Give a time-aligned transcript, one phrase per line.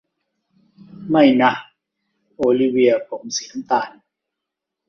[1.09, 1.51] ไม่นะ
[2.35, 3.91] โอลิเวียผมสีน้ำตาล